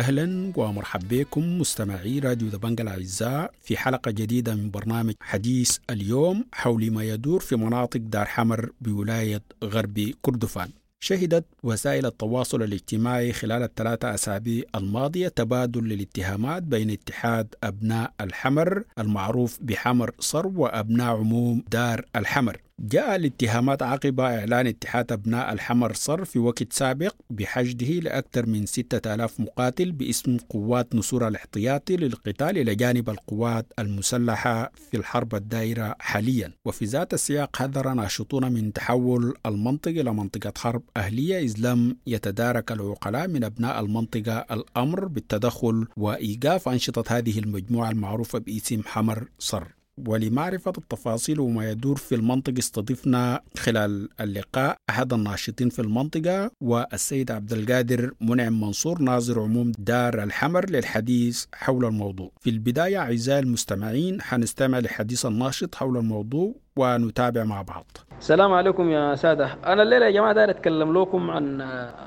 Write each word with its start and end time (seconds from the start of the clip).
أهلا 0.00 0.52
ومرحبا 0.56 1.06
بكم 1.10 1.58
مستمعي 1.58 2.18
راديو 2.18 2.48
دبنجا 2.48 2.82
الأعزاء 2.84 3.50
في 3.62 3.76
حلقة 3.76 4.10
جديدة 4.10 4.54
من 4.54 4.70
برنامج 4.70 5.14
حديث 5.20 5.78
اليوم 5.90 6.44
حول 6.52 6.90
ما 6.90 7.04
يدور 7.04 7.40
في 7.40 7.56
مناطق 7.56 8.00
دار 8.00 8.26
حمر 8.26 8.70
بولاية 8.80 9.42
غرب 9.64 10.12
كردفان. 10.22 10.70
شهدت 11.00 11.44
وسائل 11.62 12.06
التواصل 12.06 12.62
الاجتماعي 12.62 13.32
خلال 13.32 13.62
الثلاثة 13.62 14.14
أسابيع 14.14 14.64
الماضية 14.74 15.28
تبادل 15.28 15.88
للاتهامات 15.88 16.62
بين 16.62 16.90
اتحاد 16.90 17.54
أبناء 17.64 18.12
الحمر 18.20 18.84
المعروف 18.98 19.58
بحمر 19.62 20.10
صر 20.18 20.46
وأبناء 20.46 21.16
عموم 21.16 21.64
دار 21.70 22.04
الحمر. 22.16 22.56
جاء 22.82 23.16
الاتهامات 23.16 23.82
عقب 23.82 24.20
إعلان 24.20 24.66
اتحاد 24.66 25.12
أبناء 25.12 25.52
الحمر 25.52 25.92
صر 25.92 26.24
في 26.24 26.38
وقت 26.38 26.72
سابق 26.72 27.14
بحشده 27.30 27.86
لأكثر 27.86 28.46
من 28.46 28.66
6000 28.66 29.40
مقاتل 29.40 29.92
باسم 29.92 30.36
قوات 30.36 30.94
نصور 30.94 31.28
الاحتياطي 31.28 31.96
للقتال 31.96 32.58
إلى 32.58 32.74
جانب 32.74 33.10
القوات 33.10 33.66
المسلحة 33.78 34.72
في 34.90 34.96
الحرب 34.96 35.34
الدائرة 35.34 35.96
حاليا. 35.98 36.52
وفي 36.64 36.84
ذات 36.84 37.14
السياق 37.14 37.56
حذر 37.56 37.92
ناشطون 37.92 38.52
من 38.52 38.72
تحول 38.72 39.34
المنطقة 39.46 40.00
إلى 40.00 40.12
منطقة 40.14 40.52
حرب 40.58 40.82
أهلية 40.96 41.38
إذ 41.50 41.54
لم 41.58 41.96
يتدارك 42.06 42.72
العقلاء 42.72 43.28
من 43.28 43.44
أبناء 43.44 43.80
المنطقة 43.80 44.38
الأمر 44.50 45.04
بالتدخل 45.08 45.86
وإيقاف 45.96 46.68
أنشطة 46.68 47.04
هذه 47.18 47.38
المجموعة 47.38 47.90
المعروفة 47.90 48.38
باسم 48.38 48.82
حمر 48.86 49.28
صر. 49.38 49.68
ولمعرفة 50.08 50.72
التفاصيل 50.78 51.40
وما 51.40 51.70
يدور 51.70 51.96
في 51.96 52.14
المنطقة 52.14 52.58
استضفنا 52.58 53.40
خلال 53.56 54.08
اللقاء 54.20 54.76
أحد 54.90 55.12
الناشطين 55.12 55.68
في 55.68 55.78
المنطقة 55.82 56.50
والسيد 56.60 57.30
عبد 57.30 57.52
القادر 57.52 58.12
منعم 58.20 58.60
منصور 58.60 59.02
ناظر 59.02 59.40
عموم 59.40 59.72
دار 59.78 60.22
الحمر 60.22 60.70
للحديث 60.70 61.44
حول 61.54 61.84
الموضوع. 61.84 62.30
في 62.40 62.50
البداية 62.50 62.98
أعزائي 62.98 63.38
المستمعين 63.40 64.22
حنستمع 64.22 64.78
لحديث 64.78 65.26
الناشط 65.26 65.74
حول 65.74 65.96
الموضوع 65.96 66.54
ونتابع 66.80 67.44
مع 67.44 67.62
بعض. 67.62 67.84
السلام 68.20 68.52
عليكم 68.52 68.90
يا 68.90 69.14
سادة 69.14 69.48
أنا 69.66 69.82
الليلة 69.82 70.06
يا 70.06 70.10
جماعة 70.10 70.32
داير 70.32 70.50
أتكلم 70.50 70.98
لكم 70.98 71.30
عن 71.30 71.60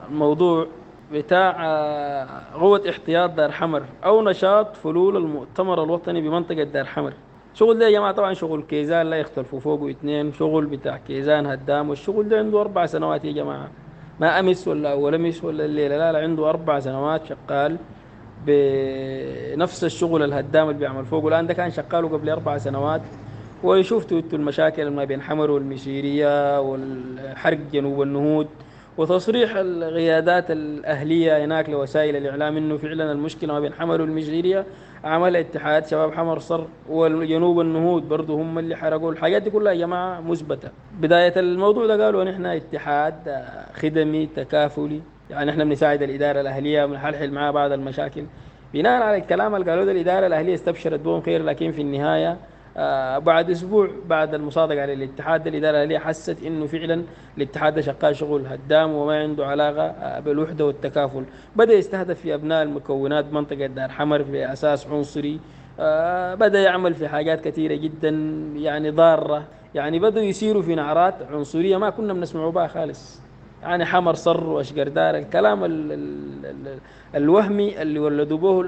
الموضوع 0.10 0.68
بتاع 1.12 1.52
قوة 2.54 2.82
احتياط 2.90 3.30
دار 3.30 3.52
حمر 3.52 3.84
أو 4.06 4.22
نشاط 4.22 4.76
فلول 4.76 5.18
المؤتمر 5.18 5.84
الوطني 5.84 6.22
بمنطقة 6.22 6.64
دار 6.64 6.86
حمر. 6.86 7.14
شغل 7.54 7.80
ده 7.80 7.86
يا 7.86 7.92
جماعة 7.92 8.12
طبعا 8.12 8.34
شغل 8.34 8.62
كيزان 8.62 9.10
لا 9.10 9.18
يختلفوا 9.18 9.60
فوقه 9.60 9.90
اثنين 9.90 10.34
شغل 10.34 10.66
بتاع 10.66 10.98
كيزان 10.98 11.46
هدام 11.46 11.90
والشغل 11.90 12.30
ده 12.30 12.38
عنده 12.38 12.62
أربع 12.62 12.86
سنوات 12.86 13.26
يا 13.26 13.32
جماعة. 13.32 13.68
ما 14.20 14.40
أمس 14.40 14.68
ولا 14.68 14.92
أول 14.92 15.16
أمس 15.16 15.44
ولا 15.44 15.66
الليلة 15.66 15.98
لا 15.98 16.12
لا 16.12 16.20
عنده 16.20 16.50
أربع 16.50 16.80
سنوات 16.80 17.22
شغال 17.26 17.78
بنفس 18.46 19.84
الشغل 19.84 20.24
الهدام 20.24 20.68
اللي 20.70 20.80
بيعمل 20.80 21.06
فوقه 21.06 21.28
الان 21.28 21.48
ده 21.48 21.54
كان 21.54 21.72
شغاله 21.72 22.08
قبل 22.08 22.30
أربع 22.30 22.58
سنوات. 22.58 23.02
وشفتوا 23.64 24.18
إنتوا 24.20 24.38
المشاكل 24.38 24.90
ما 24.90 25.04
بين 25.04 25.22
حمر 25.22 25.52
والمشيرية 25.52 26.60
والحرق 26.62 27.58
جنوب 27.74 28.02
النهود 28.02 28.48
وتصريح 28.98 29.56
القيادات 29.56 30.52
الأهلية 30.52 31.46
هناك 31.46 31.70
لوسائل 31.70 32.16
الإعلام 32.16 32.58
إنه 32.58 32.78
فعلا 32.78 33.12
المشكلة 33.12 33.54
ما 33.54 33.60
بين 33.60 33.74
حمر 33.74 34.02
والمشيرية. 34.02 34.66
عمل 35.04 35.36
اتحاد 35.36 35.88
شباب 35.88 36.14
حمر 36.14 36.40
صر 36.40 36.68
والجنوب 36.90 37.60
النهود 37.62 38.10
برضه 38.10 38.34
هم 38.36 38.60
اللي 38.60 38.76
حرقوا. 38.76 39.12
الحاجات 39.12 39.42
دي 39.42 39.50
كلها 39.50 39.74
يا 39.74 39.78
جماعة 39.78 40.22
مثبتة. 40.22 40.70
بداية 41.00 41.34
الموضوع 41.38 41.86
ده 41.86 42.06
قالوا 42.06 42.24
نحن 42.24 42.46
اتحاد 42.46 43.46
خدمي 43.74 44.26
تكافلي. 44.36 45.02
يعني 45.30 45.52
إحنا 45.52 45.64
بنساعد 45.64 46.02
الإدارة 46.02 46.42
الأهلية 46.42 46.86
بنحلحل 46.86 47.32
معها 47.32 47.52
بعض 47.52 47.72
المشاكل. 47.72 48.24
بناء 48.74 49.02
على 49.02 49.18
الكلام 49.18 49.56
اللي 49.56 49.72
قالوه 49.72 49.92
الإدارة 49.92 50.28
الأهلية 50.28 50.54
استبشرت 50.54 51.00
بهم 51.00 51.22
خير 51.22 51.44
لكن 51.44 51.72
في 51.72 51.82
النهاية 51.82 52.38
بعد 53.20 53.50
أسبوع 53.50 53.90
بعد 54.08 54.34
المصادقة 54.34 54.82
على 54.82 54.94
الاتحاد 54.94 55.48
الاداره 55.48 55.78
الاهليه 55.78 56.00
حست 56.00 56.44
إنه 56.46 56.66
فعلا 56.66 57.04
الاتحاد 57.38 57.80
شغال 57.80 58.16
شغل 58.16 58.46
هدام 58.48 58.92
وما 58.92 59.20
عنده 59.20 59.46
علاقة 59.46 59.86
آه 59.86 60.20
بالوحدة 60.20 60.66
والتكافل. 60.66 61.24
بدأ 61.56 61.74
يستهدف 61.74 62.20
في 62.20 62.34
أبناء 62.34 62.64
المكونات 62.64 63.34
منطقة 63.34 63.66
دار 63.66 63.90
حمر 63.90 64.22
باساس 64.22 64.88
عنصري. 64.88 65.40
آه 65.80 66.36
بدأ 66.36 66.62
يعمل 66.62 66.94
في 66.94 67.08
حاجات 67.08 67.42
كثيرة 67.42 67.76
جدا 67.76 68.10
يعني 68.56 68.90
ضارة. 68.90 69.44
يعني 69.76 70.00
بدأوا 70.00 70.26
يسيروا 70.26 70.62
في 70.62 70.76
نعرات 70.76 71.16
عنصرية 71.32 71.78
ما 71.78 71.90
كنا 71.90 72.14
بنسمعوا 72.14 72.52
بها 72.52 72.68
خالص. 72.68 73.22
يعني 73.64 73.86
حمر 73.86 74.14
صر 74.14 74.44
واشقردار 74.50 75.18
الكلام 75.18 75.66
ال 75.66 75.92
ال 75.92 76.46
ال 76.46 76.78
الوهمي 77.16 77.82
اللي 77.82 78.00
ولدوا 78.00 78.38
به 78.38 78.62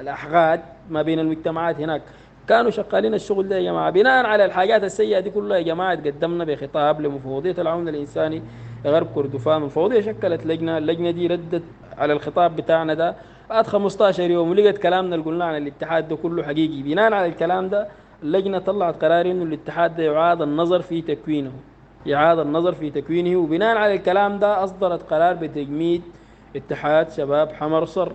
الاحقاد 0.00 0.60
ما 0.90 1.02
بين 1.02 1.18
المجتمعات 1.18 1.80
هناك. 1.80 2.02
كانوا 2.50 2.70
شغالين 2.70 3.14
الشغل 3.14 3.48
ده 3.48 3.56
يا 3.58 3.62
جماعة. 3.62 3.90
بناء 3.90 4.26
على 4.26 4.44
الحاجات 4.44 4.84
السيئة 4.84 5.20
دي 5.20 5.30
كلها 5.30 5.56
يا 5.58 5.62
جماعة 5.62 5.94
تقدمنا 5.94 6.44
بخطاب 6.44 7.00
لمفوضية 7.00 7.54
العون 7.58 7.88
الإنساني 7.88 8.42
غرب 8.86 9.06
كردفان 9.14 9.56
المفوضية 9.56 10.00
شكلت 10.00 10.46
لجنة 10.46 10.78
اللجنة 10.78 11.10
دي 11.10 11.26
ردت 11.26 11.62
على 11.98 12.12
الخطاب 12.12 12.56
بتاعنا 12.56 12.94
ده 12.94 13.14
بعد 13.50 13.66
15 13.66 14.30
يوم 14.30 14.50
ولقت 14.50 14.78
كلامنا 14.78 15.14
اللي 15.14 15.26
قلناه 15.26 15.46
عن 15.46 15.56
الاتحاد 15.62 16.08
ده 16.08 16.16
كله 16.16 16.42
حقيقي. 16.42 16.82
بناء 16.82 17.12
على 17.12 17.26
الكلام 17.26 17.68
ده 17.68 17.88
اللجنة 18.22 18.58
طلعت 18.58 19.04
قرار 19.04 19.26
إنه 19.30 19.44
الاتحاد 19.44 19.96
ده 19.96 20.02
يعاد 20.02 20.42
النظر 20.42 20.82
في 20.82 21.02
تكوينه 21.02 21.52
يعاد 22.06 22.38
النظر 22.38 22.74
في 22.74 22.90
تكوينه. 22.90 23.36
وبناء 23.36 23.76
على 23.76 23.94
الكلام 23.94 24.38
ده 24.38 24.64
أصدرت 24.64 25.12
قرار 25.12 25.34
بتجميد 25.34 26.02
اتحاد 26.56 27.10
شباب 27.10 27.52
حمر 27.52 27.84
صر. 27.84 28.12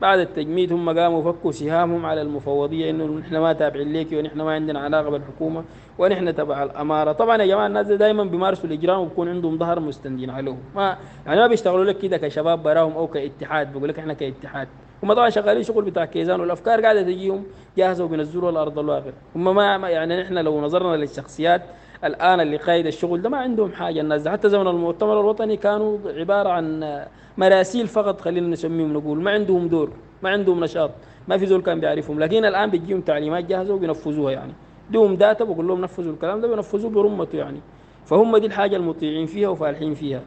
بعد 0.00 0.18
التجميد 0.18 0.72
هم 0.72 0.98
قاموا 0.98 1.32
فكوا 1.32 1.52
سهامهم 1.52 2.06
على 2.06 2.22
المفوضية 2.22 2.90
إنه 2.90 3.04
نحن 3.04 3.36
ما 3.36 3.52
تابعين 3.52 3.92
ليكي 3.92 4.18
ونحن 4.18 4.40
ما 4.40 4.52
عندنا 4.52 4.80
علاقة 4.80 5.10
بالحكومة 5.10 5.64
ونحن 5.98 6.34
تبع 6.34 6.62
الأمارة. 6.62 7.12
طبعا 7.12 7.42
يا 7.42 7.46
جماعة 7.46 7.66
الناس 7.66 7.86
دائما 7.86 8.24
بيمارسوا 8.24 8.64
الإجرام 8.64 9.00
وبكون 9.00 9.28
عندهم 9.28 9.58
ظهر 9.58 9.80
مستندين 9.80 10.30
عليهم. 10.30 10.58
ما 10.76 10.96
يعني 11.26 11.40
ما 11.40 11.46
بيشتغلوا 11.46 11.84
لك 11.84 11.98
كده 11.98 12.16
كشباب 12.16 12.62
براهم 12.62 12.92
أو 12.92 13.06
كاتحاد 13.06 13.72
بيقول 13.72 13.88
لك 13.88 13.98
إحنا 13.98 14.14
كاتحاد. 14.14 14.68
هم 15.02 15.12
طبعا 15.12 15.30
شغالين 15.30 15.62
شغل 15.62 15.84
بتاع 15.84 16.04
كيزان 16.04 16.40
والأفكار 16.40 16.80
قاعدة 16.80 17.02
تجيهم 17.02 17.44
جاهزة 17.76 18.04
وبينزلوها 18.04 18.50
الأرض 18.50 18.78
الواقع. 18.78 19.10
هم 19.36 19.54
ما 19.54 19.88
يعني 19.88 20.22
نحن 20.22 20.38
لو 20.38 20.60
نظرنا 20.60 20.96
للشخصيات 20.96 21.62
الآن 22.04 22.40
اللي 22.40 22.56
قايد 22.56 22.86
الشغل 22.86 23.22
ده 23.22 23.28
ما 23.28 23.38
عندهم 23.38 23.72
حاجة. 23.72 24.00
الناس 24.00 24.22
ده 24.22 24.30
حتى 24.30 24.48
زمن 24.48 24.68
المؤتمر 24.68 25.20
الوطني 25.20 25.56
كانوا 25.56 25.98
عبارة 26.06 26.48
عن 26.48 27.00
مراسيل 27.38 27.86
فقط 27.86 28.20
خلينا 28.20 28.48
نسميهم 28.48 28.92
نقول. 28.92 29.20
ما 29.20 29.30
عندهم 29.30 29.68
دور 29.68 29.90
ما 30.22 30.30
عندهم 30.30 30.64
نشاط. 30.64 30.90
ما 31.28 31.38
في 31.38 31.46
زول 31.46 31.62
كان 31.62 31.80
بيعرفهم. 31.80 32.20
لكن 32.20 32.44
الآن 32.44 32.70
بيجيهم 32.70 33.00
تعليمات 33.00 33.44
جاهزة 33.44 33.74
وبينفذوها 33.74 34.32
يعني. 34.32 34.52
ديهم 34.90 35.16
داتا 35.16 35.44
بقول 35.44 35.68
لهم 35.68 35.80
نفذوا 35.80 36.12
الكلام 36.12 36.40
ده 36.40 36.48
بينفذوه 36.48 36.90
برمته 36.90 37.36
يعني. 37.36 37.60
فهم 38.06 38.36
دي 38.36 38.46
الحاجة 38.46 38.76
المطيعين 38.76 39.26
فيها 39.26 39.48
وفالحين 39.48 39.94
فيها. 39.94 40.20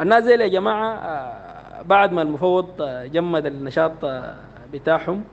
الناس 0.00 0.24
زي 0.24 0.34
يا 0.34 0.48
جماعة 0.48 1.82
بعد 1.82 2.12
ما 2.12 2.22
المفوض 2.22 2.66
جمد 3.12 3.46
النشاط 3.46 3.92
بتاعهم 4.72 5.24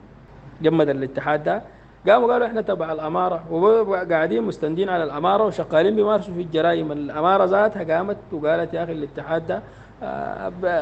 جمد 0.62 0.88
الاتحاد 0.88 1.44
ده 1.44 1.62
قاموا 2.08 2.32
قالوا 2.32 2.46
إحنا 2.46 2.60
تبع 2.60 2.92
الأمارة 2.92 3.52
وقاعدين 3.52 4.42
مستندين 4.42 4.88
على 4.88 5.04
الأمارة 5.04 5.44
وشغالين 5.44 5.96
بيمارسوا 5.96 6.34
في 6.34 6.40
الجرائم. 6.40 6.92
الأمارة 6.92 7.44
ذاتها 7.44 7.96
قامت 7.96 8.16
وقالت 8.32 8.74
يا 8.74 8.84
أخي 8.84 8.92
الاتحاد 8.92 9.46
ده 9.46 9.62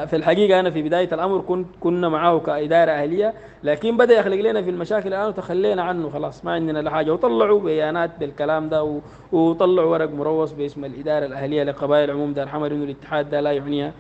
في 0.06 0.16
الحقيقة 0.16 0.60
أنا 0.60 0.70
في 0.70 0.82
بداية 0.82 1.08
الأمر 1.12 1.40
كنت 1.40 1.66
كنا 1.80 2.08
معاه 2.08 2.38
كإدارة 2.38 2.90
أهلية 2.90 3.34
لكن 3.62 3.96
بدأ 3.96 4.14
يخلق 4.14 4.36
لنا 4.36 4.62
في 4.62 4.70
المشاكل 4.70 5.08
الآن 5.08 5.28
وتخلينا 5.28 5.82
عنه. 5.82 6.10
خلاص 6.10 6.44
ما 6.44 6.52
عندنا 6.52 6.78
لا 6.78 6.90
حاجة. 6.90 7.12
وطلعوا 7.12 7.60
بيانات 7.60 8.10
بالكلام 8.20 8.68
ده 8.68 9.00
وطلعوا 9.32 9.90
ورق 9.90 10.10
مروص 10.10 10.52
باسم 10.52 10.84
الإدارة 10.84 11.26
الأهلية 11.26 11.62
لقبائل 11.62 12.10
عموم 12.10 12.32
دار 12.32 12.48
حمر 12.48 12.66
إنه 12.72 12.84
الاتحاد 12.84 13.30
ده 13.30 13.40
لا 13.40 13.52
يعنيها. 13.52 13.92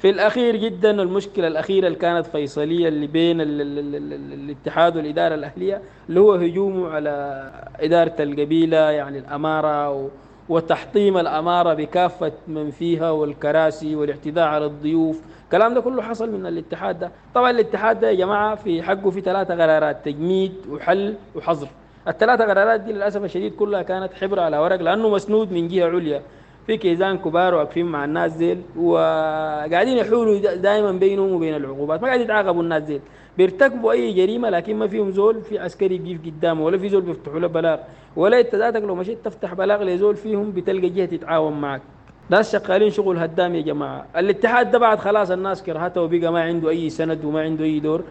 في 0.00 0.10
الأخير 0.10 0.56
جدا 0.56 0.90
المشكلة 1.02 1.46
الأخيرة 1.46 1.86
اللي 1.86 1.98
كانت 1.98 2.26
فيصلية 2.26 2.88
اللي 2.88 3.06
بين 3.06 3.40
ال 3.40 3.60
ال 3.60 3.78
ال 3.78 3.94
ال 3.94 4.32
الاتحاد 4.32 4.96
والإدارة 4.96 5.34
الأهلية 5.34 5.80
اللي 6.08 6.20
هو 6.20 6.32
هجومه 6.34 6.88
على 6.90 7.44
إدارة 7.80 8.14
القبيلة 8.20 8.76
يعني 8.76 9.18
الأمارة 9.18 9.90
و 9.90 10.08
وتحطيم 10.48 11.18
الأمارة 11.18 11.74
بكافة 11.74 12.32
من 12.48 12.70
فيها 12.70 13.10
والكراسي 13.10 13.96
والاعتداء 13.96 14.44
على 14.48 14.64
الضيوف. 14.66 15.20
الكلام 15.44 15.74
ده 15.74 15.80
كله 15.80 16.02
حصل 16.02 16.30
من 16.30 16.46
الاتحاد 16.46 16.98
ده. 16.98 17.10
طبعا 17.34 17.50
الاتحاد 17.50 18.00
ده 18.00 18.08
يا 18.10 18.14
جماعة 18.14 18.54
في 18.54 18.82
حقه 18.82 19.10
في 19.10 19.20
ثلاثة 19.20 19.54
قرارات 19.54 20.04
تجميد 20.04 20.52
وحل 20.70 21.14
وحظر. 21.36 21.68
الثلاثة 22.08 22.44
قرارات 22.44 22.80
دي 22.80 22.92
للأسف 22.92 23.24
الشديد 23.24 23.54
كلها 23.54 23.82
كانت 23.82 24.14
حبر 24.14 24.40
على 24.40 24.58
ورق 24.58 24.80
لأنه 24.82 25.08
مسنود 25.08 25.52
من 25.52 25.68
جهة 25.68 25.86
عليا. 25.86 26.22
في 26.66 26.76
كيزان 26.76 27.18
كبار 27.18 27.54
واقفين 27.54 27.86
مع 27.86 28.04
الناس 28.04 28.32
ديل 28.32 28.58
وقاعدين 28.76 29.96
يحولوا 29.98 30.38
دائما 30.54 30.92
بينهم 30.92 31.32
وبين 31.32 31.54
العقوبات. 31.56 32.02
ما 32.02 32.06
قاعد 32.06 32.20
يتعاقبوا 32.20 32.62
الناس 32.62 32.82
ديل. 32.82 33.00
بيرتكبوا 33.38 33.92
أي 33.92 34.12
جريمة 34.12 34.50
لكن 34.50 34.76
ما 34.76 34.86
فيهم 34.88 35.10
زول 35.10 35.40
في 35.42 35.58
عسكري 35.58 35.98
بيقف 35.98 36.20
قدامه 36.26 36.64
ولا 36.64 36.78
في 36.78 36.88
زول 36.88 37.02
بيفتحوا 37.02 37.40
له 37.40 37.46
بلاغ 37.46 37.78
ولا 38.16 38.40
أنت 38.40 38.54
ذاتك 38.54 38.82
لو 38.82 38.94
مشيت 38.94 39.18
تفتح 39.24 39.54
بلاغ 39.54 39.82
لزول 39.82 40.16
فيهم 40.16 40.50
بتلقى 40.52 40.88
جهة 40.88 41.06
تتعاون 41.06 41.60
معك. 41.60 41.82
ناس 42.30 42.56
شغالين 42.56 42.90
شغل 42.90 43.18
هدام 43.18 43.54
يا 43.54 43.60
جماعة. 43.60 44.06
الاتحاد 44.16 44.70
ده 44.70 44.78
بعد 44.78 44.98
خلاص 44.98 45.30
الناس 45.30 45.62
كرهته 45.62 46.02
وبقى 46.02 46.32
ما 46.32 46.42
عنده 46.42 46.68
أي 46.68 46.90
سند 46.90 47.24
وما 47.24 47.40
عنده 47.40 47.64
أي 47.64 47.80
دور. 47.80 48.02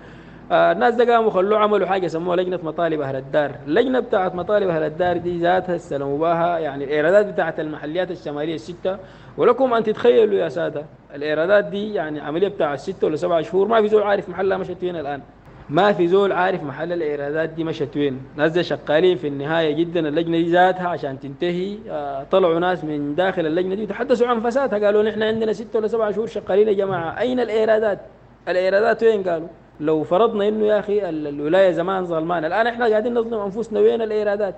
آه 0.52 0.72
الناس 0.72 0.96
ده 0.96 1.14
قاموا 1.14 1.32
خلوه 1.32 1.60
عملوا 1.60 1.88
حاجة 1.88 2.08
سموها 2.08 2.36
لجنة 2.36 2.60
مطالب 2.64 3.02
أهل 3.02 3.16
الدار، 3.16 3.52
اللجنه 3.68 4.00
بتاعت 4.00 4.36
مطالب 4.36 4.70
أهل 4.70 4.84
الدار 4.84 5.18
دي 5.18 5.40
ذاتها 5.40 5.76
استلموا 5.76 6.18
بها 6.18 6.60
يعني 6.60 6.84
الإيرادات 6.84 7.26
بتاعت 7.26 7.60
المحليات 7.60 8.12
الشمالية 8.12 8.56
الستة. 8.56 8.98
ولكم 9.38 9.74
أن 9.74 9.84
تتخيلوا 9.84 10.40
يا 10.40 10.50
سادة 10.50 10.86
الإيرادات 11.16 11.66
دي 11.66 11.94
يعني 11.94 12.20
عملية 12.20 12.48
بتاع 12.48 12.76
ست 12.76 13.04
ولا 13.04 13.16
سبعة 13.16 13.42
شهور 13.42 13.68
ما 13.68 13.82
في 13.82 13.88
زول 13.88 14.04
عارف 14.04 14.30
محلها 14.30 14.58
مشت 14.58 14.84
وين 14.84 14.96
الآن. 14.96 15.22
ما 15.70 15.92
في 15.92 16.08
زول 16.08 16.32
عارف 16.32 16.64
محل 16.64 16.94
الإيرادات 16.94 17.50
دي 17.50 17.64
مشت 17.64 17.98
وين، 17.98 18.22
ناس 18.36 18.52
دي 18.52 18.64
شغالين 18.64 19.18
في 19.18 19.28
النهاية 19.28 19.76
جدا 19.76 20.08
اللجنة 20.08 20.38
دي 20.38 20.52
ذاتها 20.52 20.88
عشان 20.88 21.20
تنتهي. 21.20 21.78
آه 21.90 22.24
طلعوا 22.32 22.60
ناس 22.60 22.84
من 22.84 23.16
داخل 23.16 23.46
اللجنة 23.46 23.76
دي 23.76 23.84
وتحدثوا 23.84 24.28
عن 24.28 24.40
فسادها. 24.40 24.86
قالوا 24.86 25.04
نحن 25.04 25.24
عندنا 25.24 25.54
ست 25.54 25.76
ولا 25.76 25.88
سبعة 25.88 26.12
شهور 26.12 26.28
شغالين 26.28 26.68
يا 26.68 26.74
جماعة، 26.74 27.20
أين 27.20 27.40
الإيرادات؟ 27.40 28.00
الإيرادات 28.48 29.04
وين؟ 29.04 29.24
قالوا؟ 29.24 29.48
لو 29.80 30.04
فرضنا 30.04 30.48
إنه 30.48 30.66
يا 30.66 30.80
أخي 30.80 31.10
الولاية 31.10 31.72
زمان 31.72 32.06
ظلمان 32.06 32.46
الآن 32.46 32.68
إحنا 32.68 32.86
قاعدين 32.88 33.14
نظلم 33.14 33.40
أنفسنا 33.40 33.80
وين 33.80 34.02
الإيرادات. 34.02 34.56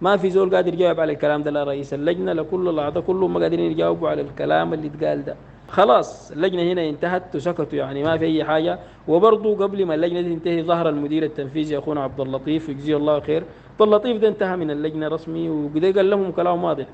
ما 0.00 0.16
في 0.16 0.30
زول 0.30 0.54
قادر 0.54 0.74
يجاوب 0.74 1.00
على 1.00 1.12
الكلام 1.12 1.42
ده 1.42 1.50
لا 1.50 1.64
رئيس 1.64 1.94
اللجنة 1.94 2.32
لكل 2.32 2.68
الأعضاء 2.68 3.02
كلهم 3.02 3.34
ما 3.34 3.40
قادرين 3.40 3.70
يجاوبوا 3.70 4.08
على 4.08 4.22
الكلام 4.22 4.74
اللي 4.74 4.86
اتقال 4.86 5.24
ده. 5.24 5.36
خلاص 5.68 6.32
اللجنة 6.32 6.62
هنا 6.62 6.88
انتهت 6.88 7.36
وسكتوا 7.36 7.78
يعني 7.78 8.02
ما 8.02 8.18
في 8.18 8.24
أي 8.24 8.44
حاجة. 8.44 8.78
وبرضه 9.08 9.56
قبل 9.56 9.86
ما 9.86 9.94
اللجنة 9.94 10.20
دي 10.20 10.34
تنتهي 10.34 10.62
ظهر 10.62 10.88
المدير 10.88 11.22
التنفيذي 11.22 11.78
أخونا 11.78 12.02
عبد 12.02 12.20
اللطيف 12.20 12.68
يجزيه 12.68 12.96
الله 12.96 13.20
خير. 13.20 13.42
عبد 13.72 13.82
اللطيف 13.82 14.16
ده 14.16 14.28
انتهى 14.28 14.56
من 14.56 14.70
اللجنة 14.70 15.08
رسمي 15.08 15.50
وقد 15.50 15.84
قال 15.96 16.10
لهم 16.10 16.32
كلام 16.32 16.64
واضح. 16.64 16.86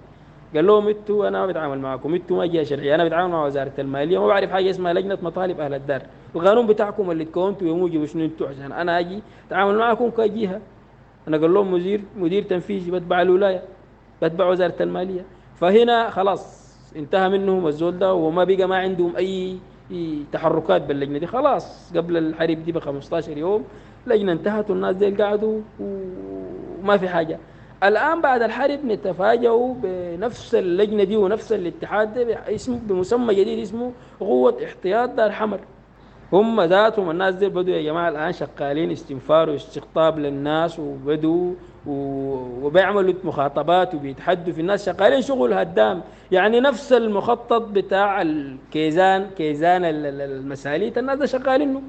قال 0.54 0.66
لهم 0.66 0.88
أنتوا 0.88 1.28
أنا 1.28 1.40
ما 1.40 1.46
بتعامل 1.46 1.78
معكم 1.78 2.14
أنتوا 2.14 2.36
ما 2.36 2.46
جهه 2.46 2.62
شرعيه 2.62 2.94
أنا 2.94 3.04
بتعامل 3.04 3.32
مع 3.32 3.44
وزارة 3.46 3.72
المالية 3.78 4.18
وما 4.18 4.28
بعرف 4.28 4.50
حاجة 4.50 4.70
اسمها 4.70 4.92
لجنة 4.92 5.18
مطالب 5.22 5.60
أهل 5.60 5.74
الدار 5.74 6.02
القانون 6.36 6.66
بتاعكم 6.66 7.10
اللي 7.10 7.24
تكونتوا 7.24 7.68
يموجب 7.68 8.04
شنو 8.04 8.24
إنتوا 8.24 8.48
عشان 8.48 8.72
أنا 8.72 8.98
أجي 8.98 9.22
أتعامل 9.46 9.78
معكم 9.78 10.10
كجهة. 10.10 10.60
أنا 11.28 11.36
قال 11.36 11.54
لهم 11.54 11.72
مدير 11.74 12.00
مدير 12.16 12.42
تنفيذي 12.42 12.90
بتبع 12.90 13.22
الولاية 13.22 13.62
بتبع 14.22 14.48
وزارة 14.48 14.74
المالية. 14.80 15.24
فهنا 15.60 16.10
خلاص 16.10 16.70
انتهى 16.96 17.28
منهم 17.28 17.66
الزول 17.66 17.98
ده 17.98 18.14
وما 18.14 18.44
بقى 18.44 18.66
ما 18.68 18.76
عندهم 18.76 19.16
اي 19.16 19.56
تحركات 20.32 20.82
باللجنة 20.82 21.18
دي. 21.18 21.26
خلاص 21.26 21.96
قبل 21.96 22.16
الحرب 22.16 22.64
دي 22.64 22.72
ب 22.72 22.78
15 22.78 23.38
يوم 23.38 23.64
لجنة 24.06 24.32
انتهت 24.32 24.70
والناس 24.70 24.96
دي 24.96 25.10
قعدوا 25.22 25.60
وما 25.80 26.96
في 26.96 27.08
حاجة. 27.08 27.38
الآن 27.84 28.20
بعد 28.20 28.42
الحرب 28.42 28.84
نتفاجئوا 28.84 29.74
بنفس 29.82 30.54
اللجنة 30.54 31.04
دي 31.04 31.16
ونفس 31.16 31.52
الاتحاد 31.52 32.14
ده 32.14 32.24
باسم 32.24 32.78
بمسمى 32.78 33.34
جديد 33.34 33.58
اسمه 33.58 33.92
قوة 34.20 34.56
احتياط 34.64 35.10
دار 35.10 35.30
حمر. 35.30 35.60
هم 36.32 36.60
ذاتهم 36.60 37.10
الناس 37.10 37.34
دي 37.34 37.48
بدوا 37.48 37.74
يا 37.74 37.82
جماعة 37.82 38.08
الآن 38.08 38.32
شغالين 38.32 38.90
استنفار 38.90 39.50
واستقطاب 39.50 40.18
للناس 40.18 40.78
وبدوا 40.78 41.52
وبيعملوا 41.86 43.14
مخاطبات 43.24 43.94
وبيتحدوا 43.94 44.52
في 44.52 44.60
الناس. 44.60 44.86
شغالين 44.86 45.22
شغل 45.22 45.52
هدام. 45.52 46.00
يعني 46.32 46.60
نفس 46.60 46.92
المخطط 46.92 47.62
بتاع 47.62 48.22
الكيزان 48.22 49.26
كيزان 49.36 49.84
المساليت. 49.84 50.98
الناس 50.98 51.18
ده 51.18 51.26
شغالينه 51.26 51.82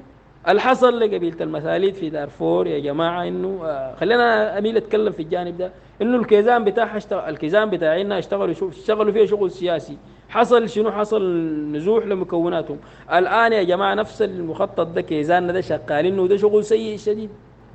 الحصل 0.48 1.00
لقبيله 1.00 1.36
المثاليد 1.40 1.94
في 1.94 2.10
دارفور 2.10 2.66
يا 2.66 2.78
جماعة 2.78 3.28
إنه 3.28 3.60
آه 3.64 3.94
خلينا 3.94 4.58
أميل 4.58 4.76
أتكلم 4.76 5.12
في 5.12 5.22
الجانب 5.22 5.58
ده. 5.58 5.72
إنه 6.02 6.16
الكيزان 6.16 6.64
بتاعها 6.64 6.96
اشتغل 6.96 7.28
الكيزان 7.28 7.70
بتاعنا 7.70 8.18
اشتغلوا 8.18 8.54
شوف 8.54 8.78
اشتغلوا 8.78 9.12
فيها 9.12 9.26
شغل 9.26 9.50
سياسي. 9.50 9.96
حصل 10.28 10.68
شنو؟ 10.68 10.90
حصل 10.92 11.22
نزوح 11.72 12.06
لمكوناتهم. 12.06 12.78
الآن 13.12 13.52
يا 13.52 13.62
جماعة 13.62 13.94
نفس 13.94 14.22
المخطط 14.22 14.86
ده 14.86 15.00
كيزان 15.00 15.52
ده 15.52 15.60
شغالين 15.60 16.18
وده 16.18 16.36
شغل 16.36 16.64
سيء 16.64 16.96
شديد. 16.96 17.30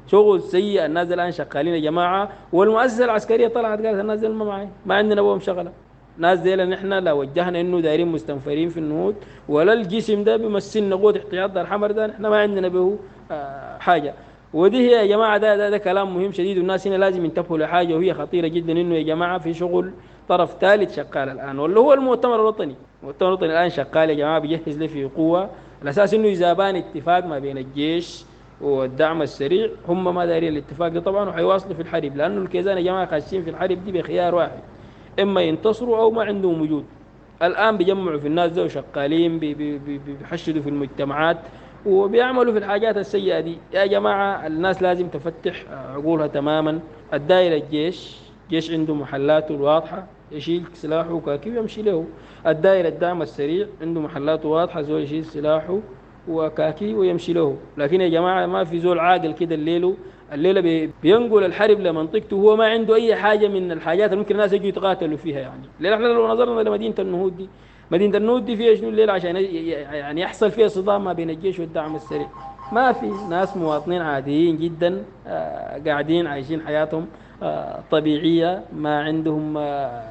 شغل 0.07 0.41
سيء 0.41 0.85
الناس 0.85 1.11
الآن 1.11 1.31
شغالين 1.31 1.73
يا 1.73 1.79
جماعة. 1.79 2.29
والمؤسسة 2.53 3.05
العسكرية 3.05 3.47
طلعت 3.47 3.85
قالت 3.85 3.99
الناس 3.99 4.23
ما 4.23 4.45
معي 4.45 4.69
ما 4.85 4.95
عندنا 4.95 5.21
بهم 5.21 5.39
شغله 5.39 5.71
ناس 6.17 6.39
ديلا 6.39 6.65
نحن 6.65 6.93
لو 6.93 7.19
وجهنا 7.19 7.61
إنه 7.61 7.81
دايرين 7.81 8.07
مستنفرين 8.07 8.69
في 8.69 8.77
النهود 8.79 9.15
ولا 9.49 9.73
الجسم 9.73 10.23
ده 10.23 10.37
بيمثلنا 10.37 10.95
قوه 10.95 11.17
احتياط 11.17 11.51
دار 11.51 11.65
حمر 11.65 11.91
ده 11.91 12.07
نحن 12.07 12.21
ما 12.25 12.37
عندنا 12.37 12.67
به 12.67 12.97
آه 13.31 13.77
حاجة. 13.77 14.13
ودي 14.53 14.77
هي 14.77 14.91
يا 14.91 15.05
جماعة 15.05 15.37
ده, 15.37 15.57
ده, 15.57 15.69
ده 15.69 15.77
كلام 15.77 16.15
مهم 16.15 16.31
شديد. 16.31 16.57
والناس 16.57 16.87
هنا 16.87 16.95
لازم 16.95 17.25
ينتبهوا 17.25 17.57
لحاجة 17.57 17.93
وهي 17.95 18.13
خطيرة 18.13 18.47
جدا 18.47 18.73
إنه 18.73 18.95
يا 18.95 19.03
جماعة 19.03 19.37
في 19.39 19.53
شغل 19.53 19.91
طرف 20.29 20.57
ثالث 20.61 20.95
شغال 20.95 21.29
الآن. 21.29 21.59
واللي 21.59 21.79
هو 21.79 21.93
المؤتمر 21.93 22.35
الوطني. 22.35 22.75
المؤتمر 23.01 23.29
الوطني 23.29 23.47
الآن 23.49 23.69
شغال 23.69 24.09
يا 24.09 24.15
جماعة 24.15 24.39
بيجهز 24.39 24.77
له 24.79 24.87
في 24.87 25.03
قوة. 25.05 25.49
الاساس 25.83 26.13
إنه 26.13 26.27
إذا 26.27 26.53
بان 26.53 26.75
اتفاق 26.75 27.25
ما 27.25 27.39
بين 27.39 27.57
الجيش 27.57 28.23
والدعم 28.61 29.21
السريع 29.21 29.69
هم 29.87 30.15
ما 30.15 30.25
دارين 30.25 30.53
الاتفاق 30.53 30.87
ده 30.87 30.99
طبعا 30.99 31.29
وحيواصلوا 31.29 31.73
في 31.73 31.81
الحرب. 31.81 32.15
لأنه 32.15 32.41
الكيزان 32.41 32.77
يا 32.77 32.81
جماعة 32.81 33.05
خاشين 33.05 33.43
في 33.43 33.49
الحرب 33.49 33.85
دي 33.85 33.91
بخيار 33.91 34.35
واحد. 34.35 34.59
إما 35.19 35.41
ينتصروا 35.41 35.97
أو 35.97 36.11
ما 36.11 36.23
عندهم 36.23 36.61
وجود. 36.61 36.85
الآن 37.43 37.77
بيجمعوا 37.77 38.19
في 38.19 38.27
الناس 38.27 38.51
ده 38.51 38.63
وشغالين 38.63 39.39
بيحشدوا 40.05 40.61
في 40.61 40.69
المجتمعات 40.69 41.37
وبيعملوا 41.85 42.53
في 42.53 42.59
الحاجات 42.59 42.97
السيئة 42.97 43.39
دي. 43.39 43.57
يا 43.73 43.85
جماعة 43.85 44.47
الناس 44.47 44.81
لازم 44.81 45.07
تفتح 45.07 45.63
عقولها 45.71 46.27
تماما. 46.27 46.79
الدائرة 47.13 47.55
الجيش 47.63 48.17
جيش 48.49 48.71
عنده 48.71 48.93
محلاته 48.93 49.55
الواضحة. 49.55 50.07
يشيل 50.31 50.63
سلاحه 50.73 51.13
وكاكي 51.13 51.49
ويمشي 51.51 51.81
له. 51.81 52.05
الدائرة 52.47 52.87
الدعم 52.87 53.21
السريع 53.21 53.67
عنده 53.81 54.01
محلاته 54.01 54.49
واضحة 54.49 54.81
زول 54.81 55.01
يشيل 55.01 55.25
سلاحه 55.25 55.79
وكاكي 56.27 56.93
ويمشي 56.93 57.33
له. 57.33 57.57
لكن 57.77 58.01
يا 58.01 58.07
جماعة 58.09 58.45
ما 58.45 58.63
في 58.63 58.79
زول 58.79 58.99
عاقل 58.99 59.31
كده 59.33 59.55
الليلة 59.55 59.95
الليلة 60.33 60.89
بينقل 61.03 61.43
الحرب 61.43 61.79
لمنطقته 61.79 62.35
وهو 62.35 62.55
ما 62.55 62.65
عنده 62.65 62.95
أي 62.95 63.15
حاجة 63.15 63.47
من 63.47 63.71
الحاجات 63.71 64.09
اللي 64.11 64.19
ممكن 64.21 64.35
الناس 64.35 64.53
يجوا 64.53 64.67
يتقاتلوا 64.67 65.17
فيها 65.17 65.39
يعني. 65.39 65.61
الليلة 65.77 65.95
إحنا 65.95 66.07
لو 66.07 66.27
نظرنا 66.27 66.69
لمدينة 66.69 66.95
النهود 66.99 67.37
دي 67.37 67.49
مدينة 67.91 68.17
النهود 68.17 68.45
دي 68.45 68.55
فيها 68.55 68.75
شنو؟ 68.75 68.89
الليلة 68.89 69.13
عشان 69.13 69.35
يعني 69.35 70.21
يحصل 70.21 70.51
فيها 70.51 70.67
صدام 70.67 71.03
ما 71.03 71.13
بين 71.13 71.29
الجيش 71.29 71.59
والدعم 71.59 71.95
السريع. 71.95 72.27
ما 72.71 72.91
في 72.91 73.05
ناس 73.29 73.57
مواطنين 73.57 74.01
عاديين 74.01 74.57
جدا 74.57 75.03
آه 75.27 75.81
قاعدين 75.85 76.27
عايشين 76.27 76.61
حياتهم 76.61 77.07
آه 77.43 77.79
طبيعية 77.91 78.63
ما 78.73 79.03
عندهم 79.03 79.57
آه 79.57 80.03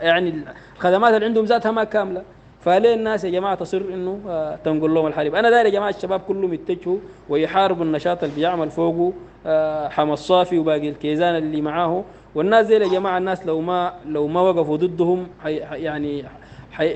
يعني 0.00 0.34
الخدمات 0.76 1.14
اللي 1.14 1.26
عندهم 1.26 1.44
ذاتها 1.44 1.70
ما 1.72 1.84
كاملة. 1.84 2.22
فليه 2.66 2.94
الناس 2.94 3.24
يا 3.24 3.30
جماعة 3.30 3.54
تصر 3.54 3.82
إنه 3.94 4.20
آه 4.28 4.56
تنقل 4.64 4.94
لهم 4.94 5.06
الحرب 5.06 5.34
أنا 5.34 5.50
داير 5.50 5.66
يا 5.66 5.70
جماعة 5.70 5.90
الشباب 5.90 6.20
كلهم 6.20 6.54
يتجهوا 6.54 6.98
ويحاربوا 7.28 7.84
النشاط 7.84 8.24
اللي 8.24 8.34
بيعمل 8.36 8.70
فوقه 8.70 9.12
آه 9.46 9.88
حمى 9.88 10.12
الصافي 10.12 10.58
وباقي 10.58 10.88
الكيزان 10.88 11.36
اللي 11.36 11.60
معاه. 11.60 12.04
والناس 12.34 12.66
دي 12.66 12.74
يا 12.74 12.88
جماعة 12.88 13.18
الناس 13.18 13.46
لو 13.46 13.60
ما 13.60 13.92
لو 14.06 14.26
ما 14.26 14.40
وقفوا 14.40 14.76
ضدهم 14.76 15.26
حي 15.42 15.56
يعني 15.56 16.24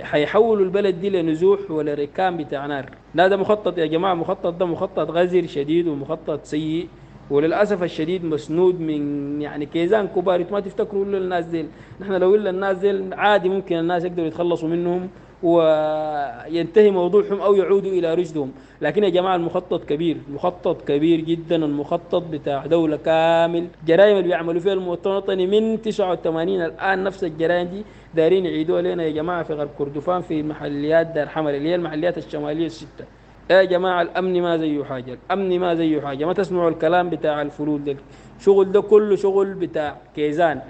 حيحولوا 0.03 0.65
البلد 0.65 1.01
دي 1.01 1.11
لنزوح 1.11 1.71
ولا 1.71 1.95
ركام 1.95 2.37
بتاع 2.37 2.67
نار. 2.67 2.87
لا 3.15 3.29
ده 3.29 3.37
مخطط 3.37 3.79
يا 3.79 3.87
جماعة 3.87 4.15
مخطط 4.15 4.55
ده 4.55 4.67
مخطط 4.67 5.11
غزر 5.11 5.47
شديد 5.47 5.89
ومخطط 5.89 6.45
سيء. 6.45 6.89
وللأسف 7.31 7.83
الشديد 7.83 8.25
مسنود 8.25 8.81
من 8.81 9.43
يعني 9.43 9.67
كيزان 9.67 10.09
كبار 10.09 10.47
ما 10.53 10.61
تفتكروا 10.61 11.05
إلا 11.05 11.19
الناس 11.19 11.45
ديل 11.47 11.67
نحن 12.01 12.13
لو 12.13 12.35
إلا 12.35 12.51
الناس 12.51 12.79
ديل 12.79 13.15
عادي 13.15 13.49
ممكن 13.49 13.79
الناس 13.79 14.05
يقدروا 14.05 14.27
يتخلصوا 14.27 14.69
منهم. 14.69 15.09
وينتهي 15.43 16.91
موضوعهم 16.91 17.41
أو 17.41 17.55
يعودوا 17.55 17.91
إلى 17.91 18.15
رشدهم. 18.15 18.53
لكن 18.81 19.05
يا 19.05 19.09
جماعة 19.09 19.37
المخطط 19.37 19.85
كبير. 19.85 20.17
مخطط 20.33 20.89
كبير 20.89 21.21
جدا. 21.21 21.57
المخطط 21.57 22.23
بتاع 22.23 22.67
دولة 22.67 22.97
كامل. 22.97 23.67
جرائم 23.87 24.17
اللي 24.17 24.29
بيعملوا 24.29 24.61
فيها 24.61 24.73
المواطن 24.73 25.11
الوطني 25.11 25.47
من 25.47 25.83
89 25.83 26.61
الآن 26.63 27.05
نفس 27.05 27.25
الجرائم 27.25 27.69
دي 27.69 27.85
دايرين 28.15 28.47
يعيدوها 28.47 28.83
لنا 28.83 29.03
يا 29.03 29.11
جماعة 29.11 29.43
في 29.43 29.55
غرب 29.55 29.71
كردفان 29.79 30.23
في 30.23 30.43
محليات 30.43 31.07
دار 31.07 31.29
حمر 31.29 31.51
اللي 31.51 31.69
هي 31.69 31.75
المحليات 31.75 32.19
الشمالية 32.19 32.67
الستة. 32.67 33.05
يا 33.51 33.65
جماعة 33.65 34.03
الأمن 34.03 34.43
ما 34.43 34.57
زيه 34.57 34.85
حاجة. 34.85 35.19
الأمن 35.27 35.61
ما 35.61 35.75
زيه 35.75 36.01
حاجة. 36.01 36.25
ما 36.25 36.33
تسمعوا 36.33 36.71
الكلام 36.71 37.11
بتاع 37.11 37.43
الفلول 37.43 37.85
ده. 37.85 37.97
شغل 38.41 38.73
ده 38.73 38.81
كله 38.81 39.17
شغل 39.17 39.55
بتاع 39.55 39.97
كيزان. 40.17 40.61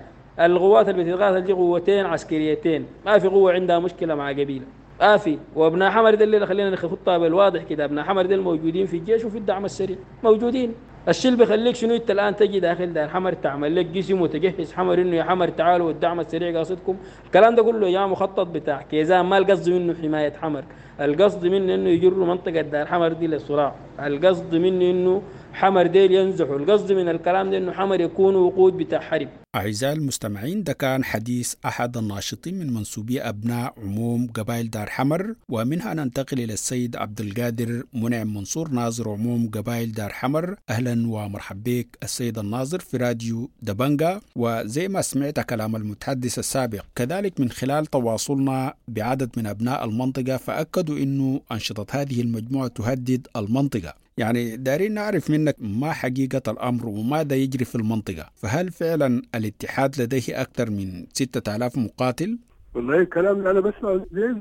القوات 0.41 0.89
اللي 0.89 1.05
بتتقاتل 1.05 1.41
دي 1.41 1.53
قوتين 1.53 2.07
عسكريتين. 2.07 2.87
ما 3.07 3.19
في 3.19 3.29
قوة 3.29 3.53
عندها 3.53 3.79
مشكلة 3.79 4.15
مع 4.15 4.29
قبيلة. 4.31 4.65
ما 5.01 5.17
في. 5.17 5.39
وابناء 5.57 5.91
حمر 5.91 6.15
دي 6.15 6.25
اللي 6.25 6.47
خلينا 6.47 6.71
نخطها 6.71 7.19
بالواضح 7.19 7.63
كده. 7.63 7.85
ابناء 7.85 8.05
حمر 8.05 8.27
دي 8.27 8.35
الموجودين 8.35 8.87
في 8.87 8.97
الجيش 8.97 9.25
وفي 9.25 9.39
الدعم 9.39 9.65
السريع. 9.65 9.97
موجودين. 10.25 10.75
الشيء 11.09 11.33
اللي 11.33 11.45
بيخليك 11.45 11.75
شنو 11.75 11.95
انت 11.95 12.11
الآن 12.11 12.37
تجي 12.37 12.61
داخل 12.61 12.93
دار 12.93 13.09
حمر 13.09 13.33
تعمل 13.33 13.77
لك 13.77 13.87
جسم 13.87 14.21
وتجهز 14.21 14.73
حمر 14.73 15.01
انه 15.01 15.17
يا 15.17 15.23
حمر 15.25 15.49
تعالوا 15.49 15.87
والدعم 15.87 16.21
السريع 16.21 16.59
قاصدكم 16.59 16.97
الكلام 17.27 17.55
ده 17.55 17.63
كله 17.63 17.89
يا 17.89 18.07
مخطط 18.07 18.47
بتاع 18.47 18.83
كيزان 18.83 19.21
ما 19.25 19.39
القصد 19.39 19.71
منه 19.73 19.95
حماية 20.03 20.33
حمر. 20.33 20.65
القصد 21.01 21.47
منه 21.47 21.75
إنه 21.75 21.89
يجروا 21.89 22.27
منطقة 22.27 22.61
دار 22.61 22.87
حمر 22.87 23.13
دي 23.13 23.27
للصراع. 23.27 23.75
القصد 24.01 24.55
منه 24.55 24.91
إنه 24.91 25.23
حمر 25.53 25.87
ديل 25.87 26.13
ينزحوا 26.13 26.59
القصد 26.59 26.93
من 26.93 27.09
الكلام 27.09 27.51
ده 27.51 27.59
إنه 27.59 27.73
حمر 27.73 28.01
يكونوا 28.01 28.47
وقود 28.51 28.73
بتاع 28.77 29.01
حرب. 29.01 29.29
أعزائي 29.57 29.93
المستمعين 29.93 30.63
ده 30.63 30.73
كان 30.73 31.05
حديث 31.05 31.55
أحد 31.67 31.97
الناشطين 31.97 32.59
من 32.59 32.73
منسوبي 32.73 33.21
أبناء 33.23 33.75
عموم 33.83 34.27
قبائل 34.35 34.71
دار 34.71 34.91
حمر 34.91 35.35
ومنها 35.49 35.95
ننتقل 35.95 36.41
إلى 36.41 36.53
السيد 36.53 36.97
عبد 36.97 37.21
القادر 37.21 37.83
منعم 37.95 38.35
منصور 38.35 38.69
ناظر 38.71 39.09
عموم 39.11 39.51
قبائل 39.51 39.93
دار 39.93 40.11
حمر. 40.13 40.57
أهلا 40.71 41.09
ومرحب 41.09 41.63
بك 41.65 41.99
السيد 42.03 42.39
الناظر 42.39 42.79
في 42.79 42.97
راديو 42.97 43.51
دبنجا. 43.63 44.21
وزي 44.37 44.89
ما 44.89 45.03
سمعت 45.03 45.41
كلام 45.41 45.77
المتحدث 45.77 46.39
السابق 46.39 46.85
كذلك 46.95 47.41
من 47.41 47.51
خلال 47.51 47.87
تواصلنا 47.87 48.75
بعدد 48.89 49.31
من 49.37 49.47
أبناء 49.47 49.85
المنطقة 49.85 50.37
فأكدوا 50.37 50.97
أنه 50.99 51.41
أنشطة 51.53 51.87
هذه 51.91 52.21
المجموعة 52.21 52.69
تهدد 52.69 53.27
المنطقة. 53.37 53.95
يعني 54.21 54.57
دارين 54.57 54.95
نعرف 54.95 55.31
منك 55.31 55.57
ما 55.59 55.93
حقيقة 55.93 56.43
الأمر 56.53 56.87
وماذا 56.87 57.37
يجري 57.37 57.65
في 57.65 57.75
المنطقة. 57.75 58.31
فهل 58.37 58.71
فعلا 58.71 59.23
الاتحاد 59.35 60.01
لديه 60.01 60.41
أكثر 60.41 60.71
من 60.71 61.07
6000 61.13 61.79
مقاتل؟ 61.79 62.39
والله 62.75 62.99
الكلام 62.99 63.39
اللي 63.39 63.51
أنا 63.51 63.61
بسمعه 63.61 64.07
زي 64.13 64.35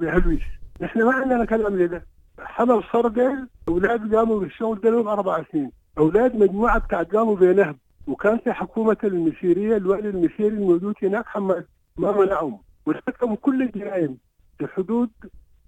بهلوش 0.00 0.42
نحن 0.80 1.02
ما 1.02 1.12
عندنا 1.12 1.44
كلام 1.44 1.76
لده 1.76 2.06
حمل 2.38 2.82
صرقل 2.92 3.48
أولاد 3.68 4.14
قاموا 4.14 4.40
بالشغل 4.40 4.80
ده 4.80 4.90
لهم 4.90 5.08
أربع 5.08 5.44
سنين. 5.52 5.70
أولاد 5.98 6.36
مجموعة 6.36 6.78
بتاعت 6.78 7.06
قاموا 7.16 7.36
بينهم 7.36 7.78
وكان 8.06 8.38
في 8.38 8.52
حكومة 8.52 8.96
المسيرية 9.04 9.76
الوالي 9.76 10.08
المسيري 10.08 10.48
الموجود 10.48 10.94
هناك 11.02 11.24
ما 11.36 11.64
منعهم. 11.96 12.58
وارتكبوا 12.86 13.36
كل 13.36 13.62
الجرائم 13.62 14.16
بحدود 14.60 15.10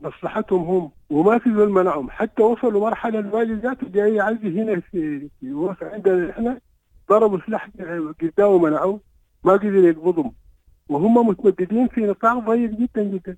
مصلحتهم 0.04 0.62
هم 0.62 0.90
وما 1.10 1.38
في 1.38 1.50
ذول 1.50 1.70
منعهم 1.70 2.10
حتى 2.10 2.42
وصلوا 2.42 2.80
مرحلة 2.80 3.18
الوالي 3.18 3.54
ذاته 3.54 3.88
جاي 3.88 4.14
يعزي 4.14 4.62
هنا 4.62 4.80
في 4.80 5.28
في 5.40 5.74
عندنا 5.82 6.30
إحنا 6.30 6.60
ضربوا 7.10 7.38
سلاح 7.46 7.68
قدامه 8.22 8.58
منعوه 8.58 9.00
ما 9.44 9.52
قدر 9.52 9.74
يقبضهم 9.74 10.32
وهم 10.88 11.28
متمددين 11.28 11.88
في 11.88 12.00
نطاق 12.00 12.38
ضيق 12.38 12.70
جدا 12.70 13.02
جدا. 13.02 13.36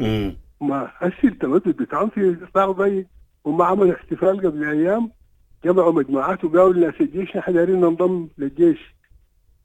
امم 0.00 0.36
ما 0.60 0.90
هسه 0.96 1.28
التمدد 1.28 1.68
بتاعهم 1.76 2.08
في 2.08 2.20
نطاق 2.20 2.70
ضيق 2.70 3.06
هم 3.46 3.62
عملوا 3.62 3.94
احتفال 3.94 4.40
قبل 4.40 4.64
أيام 4.64 5.10
جمعوا 5.64 5.92
مجموعات 5.92 6.44
وقالوا 6.44 6.72
للناس 6.72 6.94
الجيش 7.00 7.36
نحن 7.36 7.52
دايرين 7.52 7.80
ننضم 7.80 8.28
للجيش. 8.38 8.94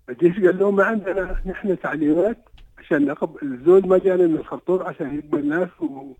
الجيش 0.09 0.39
قال 0.39 0.59
لهم 0.59 0.75
ما 0.75 0.83
عندنا 0.83 1.41
نحن 1.45 1.79
تعليمات 1.79 2.37
عشان 2.77 3.05
نقب 3.05 3.43
الزول 3.43 3.87
ما 3.87 3.97
جانا 3.97 4.27
من 4.27 4.35
الخرطوم 4.35 4.83
عشان 4.83 5.15
يقبل 5.15 5.39
الناس 5.39 5.69
و... 5.81 6.13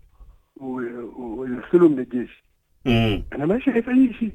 ويرسلوا 0.60 1.88
من 1.88 1.98
الجيش. 1.98 2.44
امم 2.86 3.22
أنا 3.32 3.46
ما 3.46 3.60
شايف 3.60 3.88
أي 3.88 4.12
شيء. 4.12 4.32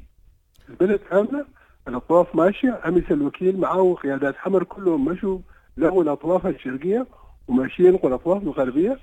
البلد 0.68 1.00
كامله 1.10 1.44
الأطراف 1.88 2.34
ماشية 2.36 2.80
أمس 2.86 3.04
الوكيل 3.10 3.60
معاه 3.60 3.80
وقيادات 3.80 4.36
حمر 4.36 4.64
كلهم 4.64 5.04
مشوا 5.04 5.38
لقوا 5.76 6.02
الأطراف 6.02 6.46
الشرقية 6.46 7.06
وماشيين 7.48 7.94
الأطراف 7.94 8.42
الغربية 8.42 8.98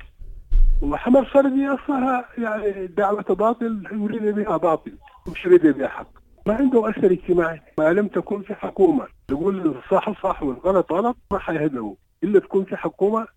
وحمر 0.81 1.29
صربي 1.33 1.67
اصلها 1.67 2.25
يعني 2.37 2.87
دعوة 2.87 3.23
باطل 3.23 3.83
يريد 3.91 4.35
بها 4.35 4.57
باطل 4.57 4.91
مش 5.27 5.45
يريد 5.45 5.67
بها 5.67 5.87
حق. 5.87 6.07
ما 6.47 6.53
عنده 6.53 6.89
أثر 6.89 7.11
اجتماعي، 7.11 7.61
ما 7.77 7.93
لم 7.93 8.07
تكن 8.07 8.41
في 8.41 8.55
حكومة 8.55 9.07
تقول 9.27 9.67
الصح 9.67 10.23
صح 10.23 10.43
والغلط 10.43 10.91
غلط 10.91 11.17
ما 11.31 11.39
حيهدوا 11.39 11.95
إلا 12.23 12.39
تكون 12.39 12.65
في 12.65 12.75
حكومة 12.75 13.27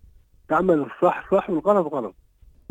تعمل 0.48 0.78
الصح 0.78 1.30
صح 1.30 1.50
والغلط 1.50 1.94
غلط. 1.94 2.14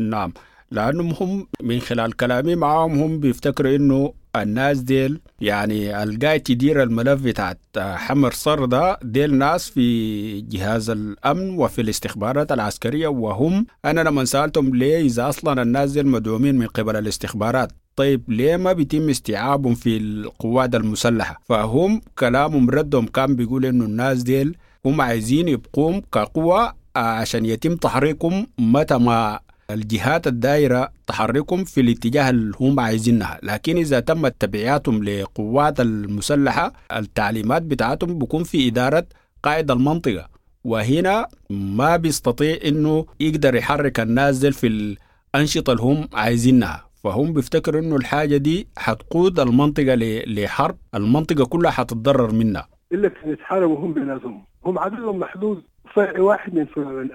نعم 0.00 0.32
لأنهم 0.70 1.14
هم 1.20 1.46
من 1.62 1.80
خلال 1.80 2.16
كلامي 2.16 2.54
معاهم 2.54 2.98
هم 3.00 3.20
بيفتكروا 3.20 3.76
إنه 3.76 4.12
الناس 4.36 4.78
ديل 4.80 5.20
يعني 5.40 6.02
القاعد 6.02 6.40
تدير 6.40 6.82
الملف 6.82 7.22
بتاعت 7.22 7.58
حمر 7.78 8.32
صر 8.32 8.64
ده 8.64 8.98
ديل 9.02 9.34
ناس 9.34 9.68
في 9.70 10.40
جهاز 10.40 10.90
الأمن 10.90 11.58
وفي 11.58 11.80
الاستخبارات 11.80 12.52
العسكرية 12.52 13.08
وهم 13.08 13.66
أنا 13.84 14.00
لما 14.00 14.24
سألتهم 14.24 14.74
ليه 14.76 15.00
إذا 15.06 15.28
أصلا 15.28 15.62
الناس 15.62 15.92
ديل 15.92 16.06
مدعومين 16.06 16.54
من 16.54 16.66
قبل 16.66 16.96
الاستخبارات؟ 16.96 17.72
طيب 17.96 18.22
ليه 18.30 18.56
ما 18.56 18.72
بيتم 18.72 19.08
استيعابهم 19.08 19.74
في 19.74 19.96
القوات 19.96 20.74
المسلحة؟ 20.74 21.40
فهم 21.48 22.00
كلامهم 22.18 22.70
ردهم 22.70 23.06
كان 23.06 23.36
بيقول 23.36 23.66
إنه 23.66 23.84
الناس 23.84 24.22
ديل 24.22 24.56
هم 24.84 25.00
عايزين 25.00 25.48
يبقوم 25.48 26.00
كقوة 26.12 26.72
عشان 26.96 27.44
يتم 27.46 27.76
تحريكهم 27.76 28.46
متى 28.58 28.98
ما 28.98 29.40
الجهات 29.70 30.26
الدائرة 30.26 30.92
تحركهم 31.06 31.64
في 31.64 31.80
الاتجاه 31.80 32.30
اللي 32.30 32.52
هم 32.60 32.80
عايزينها 32.80 33.38
لكن 33.42 33.76
إذا 33.76 34.00
تمت 34.00 34.34
تبعياتهم 34.38 35.04
لقوات 35.04 35.80
المسلحة 35.80 36.72
التعليمات 36.96 37.62
بتاعتهم 37.62 38.18
بكون 38.18 38.44
في 38.44 38.68
إدارة 38.68 39.06
قائد 39.42 39.70
المنطقة 39.70 40.28
وهنا 40.64 41.28
ما 41.50 41.96
بيستطيع 41.96 42.58
إنه 42.64 43.06
يقدر 43.20 43.54
يحرك 43.54 44.00
الناس 44.00 44.46
في 44.46 44.96
الأنشطة 45.34 45.70
اللي 45.72 45.82
هم 45.82 46.08
عايزينها. 46.14 46.86
فهم 47.04 47.32
بيفتكروا 47.32 47.80
إنه 47.80 47.96
الحاجة 47.96 48.36
دي 48.36 48.68
حتقود 48.78 49.40
المنطقة 49.40 49.94
لحرب 50.26 50.76
المنطقة 50.94 51.44
كلها 51.46 51.70
حتتضرر 51.70 52.32
منها. 52.32 52.68
إلا 52.92 53.08
كان 53.08 53.30
يتحاربوا 53.32 53.78
هم 53.78 53.92
بيناتهم 53.92 54.44
هم 54.66 54.78
عددهم 54.78 55.18
محدود 55.18 55.62
فرع 55.94 56.20
واحد 56.20 56.54
من 56.54 56.66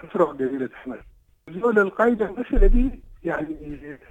أفرع 0.03 0.25
قبيله 0.25 0.69
حماس 0.73 0.99
زول 1.49 1.79
القاعده 1.79 2.25
المساله 2.25 2.67
دي 2.67 3.03
يعني 3.23 3.55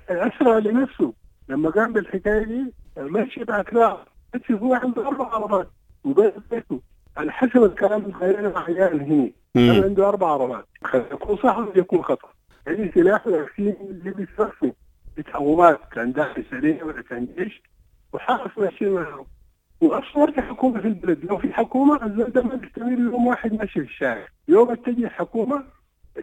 أسرع 0.08 0.58
لنفسه. 0.58 1.12
لما 1.49 1.70
قام 1.70 1.92
بالحكاية 1.92 2.44
دي 2.44 2.72
ماشي 2.96 3.44
باكراه 3.44 4.04
بس 4.34 4.50
هو 4.50 4.75
عنده 4.75 5.08
أربع 5.08 5.34
عربات 5.34 5.70
وبيت 6.04 6.34
بيته 6.50 6.80
على 7.16 7.32
حسب 7.32 7.64
الكلام 7.64 8.00
اللي 8.02 8.12
خلينا 8.14 8.49
مع 8.49 8.64
عيال 8.64 9.00
هنا. 9.00 9.30
كان 9.54 9.84
عنده 9.84 10.08
أربع 10.08 10.26
عربات. 10.30 10.66
يكون 10.94 11.37
صح 11.37 11.66
يكون 11.76 12.02
خطأ. 12.02 12.28
يعني 12.66 12.92
سلاح 12.94 13.22
في 13.54 13.75
لبس 14.04 14.28
رسمي 14.40 14.72
بتعومات 15.16 15.80
كان 15.92 16.12
داخل 16.12 16.44
سريع 16.50 16.84
ولا 16.84 17.02
كان 17.02 17.28
جيش. 17.38 17.62
وحارس 18.12 18.58
ماشي 18.58 18.90
معهم. 18.90 19.26
واصلا 19.80 20.32
في 20.32 20.42
حكومة 20.42 20.80
في 20.80 20.88
البلد. 20.88 21.25
لو 21.25 21.38
في 21.38 21.52
حكومة 21.52 22.06
الزول 22.06 22.30
ده 22.30 22.42
ما 22.42 22.54
بيستمر. 22.54 22.92
يوم 22.92 23.26
واحد 23.26 23.52
ماشي 23.54 23.80
في 23.80 23.87
الشارع. 23.87 24.28
يوم 24.49 24.75
تجي 24.75 25.08
حكومه 25.08 25.64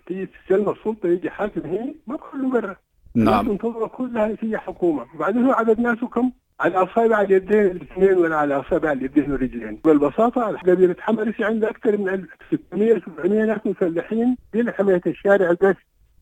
تجي 0.08 0.26
تستلم 0.26 0.70
السلطة 0.70 1.10
يجي 1.10 1.30
حاكم 1.30 1.62
هنا 1.62 1.94
ما 2.08 2.18
كله 2.18 2.50
برا. 2.50 2.76
نعم. 3.16 3.48
تنتظر 3.48 3.88
كلها 3.88 4.36
تجي 4.36 4.58
حكومة. 4.58 5.06
وبعدين 5.16 5.46
هو 5.46 5.52
عدد 5.52 5.80
ناسه 5.80 6.08
كم؟ 6.08 6.32
على 6.60 6.76
أصابع 6.76 7.22
اليدين 7.22 7.66
الاثنين 7.66 8.14
ولا 8.14 8.36
على 8.36 8.60
أصابع 8.60 8.92
اليدين 8.92 9.32
والرجلين 9.32 9.80
بالبساطة 9.86 10.42
قبيله 10.42 10.94
في 11.32 11.44
عندها 11.44 11.70
أكثر 11.70 11.98
من 11.98 12.26
600 12.52 13.02
700 13.18 13.46
ناس 13.46 13.60
مسلحين 13.66 14.38
دي 14.54 14.62
لحمايه 14.62 15.02
الشارع 15.08 15.52
بس 15.62 15.76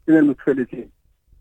من 0.08 0.18
المتفلتين. 0.18 0.90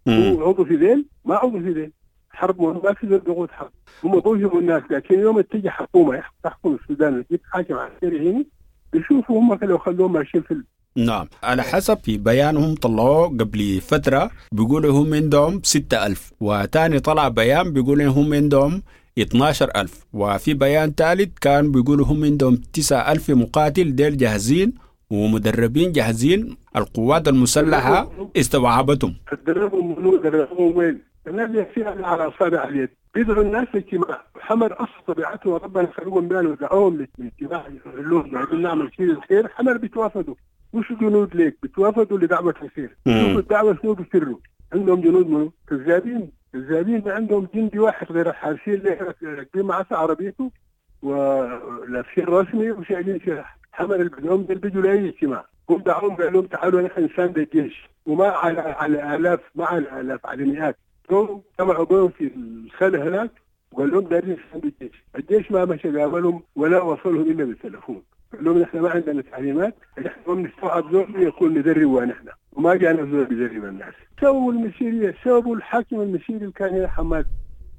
هو 0.09 0.49
عضو 0.49 0.65
في 0.65 0.77
ذيل؟ 0.77 1.07
ما 1.25 1.35
عضو 1.35 1.61
في 1.61 1.73
ذيل. 1.73 1.93
حرب 2.31 2.63
ما 2.85 2.95
في 2.95 3.07
ذيل 3.07 3.25
ضغوط 3.25 3.51
حرب. 3.51 3.71
هم 4.05 4.19
ضوجوا 4.19 4.61
الناس 4.61 4.83
لكن 4.91 5.21
يوم 5.21 5.41
تجي 5.41 5.71
حكومة 5.71 6.23
تحكم 6.43 6.75
السودان 6.75 7.19
وتجيب 7.19 7.41
حاكم 7.53 7.75
عسكري 7.75 8.31
هنا 8.31 8.45
بيشوفوا 8.93 9.41
هم 9.41 9.59
لو 9.63 9.79
خلوهم 9.79 10.13
ماشيين 10.13 10.45
في 10.45 10.63
نعم. 10.97 11.27
على 11.43 11.63
حسب 11.63 11.99
في 11.99 12.19
بيانهم 12.19 12.75
طلعوه 12.75 13.27
قبل 13.29 13.81
فترة 13.81 14.31
بيقولوا 14.53 14.93
هم 15.03 15.15
عندهم 15.15 15.61
ستة 15.63 16.07
ألف 16.07 16.33
وتاني 16.41 17.01
طلع 17.01 17.29
بيان 17.29 17.73
بيقولوا 17.73 18.13
هم 18.13 18.35
عندهم 18.35 18.83
12 19.19 19.71
ألف 19.77 20.05
وفي 20.13 20.55
بيان 20.55 20.93
ثالث 20.97 21.39
كان 21.41 21.73
بيقولوا 21.73 22.07
هم 22.07 22.25
عندهم 22.25 22.57
9 22.73 23.13
ألف 23.13 23.31
مقاتل 23.31 23.97
ديل 23.97 24.17
جاهزين 24.17 24.75
ومدربين 25.11 25.93
جاهزين 25.93 26.57
القوات 26.77 27.29
المسلحة 27.29 28.11
استوعبتهم. 28.37 29.15
دربهم 29.47 29.99
منو؟ 29.99 30.17
دربهم 30.17 30.77
وين؟ 30.77 30.99
الناس 31.27 31.51
يكفيها 31.55 32.07
على 32.07 32.29
اصابع 32.29 32.65
اليد. 32.65 32.89
بيدعوا 33.15 33.43
الناس 33.43 33.67
لاجتماع 33.75 34.23
حمر 34.41 34.73
أصل 34.73 35.15
طبيعته 35.15 35.57
ربنا 35.57 35.89
خلوهم 35.97 36.29
بال 36.29 36.47
ودعوهم 36.47 37.07
للاجتماع 37.19 37.65
يقولون 37.87 38.37
عايزين 38.37 38.63
نعمل 38.63 38.91
شيء 38.97 39.11
الخير 39.11 39.49
حمر 39.49 39.77
بيتوافدوا 39.77 40.35
مش 40.75 40.93
جنود 41.01 41.37
ليك 41.37 41.57
بيتوافدوا 41.63 42.19
لدعوة 42.19 42.55
الخير. 42.63 42.97
مم. 43.07 43.21
شوفوا 43.21 43.41
الدعوة 43.41 43.79
شنو 43.83 43.95
بيسروا 43.95 44.39
عندهم 44.73 45.01
جنود 45.01 45.31
منو؟ 45.31 45.53
كذابين 45.69 46.31
كذابين 46.53 47.03
ما 47.07 47.13
عندهم 47.13 47.49
جندي 47.55 47.79
واحد 47.79 48.13
غير 48.13 48.29
الحارسين 48.31 48.75
اللي 48.75 49.15
راكبين 49.23 49.83
في 49.83 49.95
عربيته 49.95 50.51
ولابسين 51.03 52.25
رسمي 52.25 52.71
وشايلين 52.71 53.21
سلاح 53.25 53.59
حمل 53.73 54.01
البدوم 54.01 54.43
دول 54.43 54.59
بيجوا 54.59 54.83
لأي 54.83 55.09
اجتماع. 55.09 55.45
هم 55.71 55.79
دعوهم 55.79 56.17
قال 56.17 56.33
لهم 56.33 56.47
تعالوا 56.47 56.83
نحن 56.83 57.05
نساند 57.05 57.39
الجيش 57.39 57.89
وما 58.07 58.27
على 58.27 58.61
على 58.61 59.17
آلاف 59.17 59.41
ما 59.55 59.65
على 59.67 60.01
آلاف 60.01 60.27
على 60.27 60.45
مئات. 60.45 60.77
هم 61.11 61.43
جمعوا 61.61 61.85
بينهم 61.85 62.09
في 62.09 62.31
الخلا 62.37 63.09
هناك 63.09 63.31
وقال 63.73 63.91
لهم 63.91 64.01
دايرين 64.01 64.37
نساند 64.49 64.65
الجيش 64.65 65.05
الجيش 65.17 65.53
ما 65.53 65.65
مشى 65.65 65.99
قابلهم 65.99 66.43
ولا 66.57 66.83
وصلهم 66.83 67.21
إلا 67.21 67.45
بالتلفون. 67.45 68.03
لهم 68.43 68.59
نحن 68.59 68.79
ما 68.79 68.91
عندنا 68.91 69.23
تعليمات 69.23 69.75
نحن 69.99 70.21
ما 70.27 70.35
بنستوعب 70.35 70.93
زول 70.93 71.23
يكون 71.23 71.59
ندرب 71.59 71.91
ونحن 71.91 72.29
وما 72.53 72.75
جانا 72.75 73.11
زول 73.11 73.25
بيدرب 73.25 73.65
الناس. 73.65 73.95
سووا 74.21 74.53
المسيريه 74.53 75.15
سووا 75.25 75.57
الحاكم 75.57 76.01
المسيري 76.01 76.39
اللي 76.39 76.53
كان 76.53 76.75
هنا 76.75 76.89
حماد؟ 76.89 77.27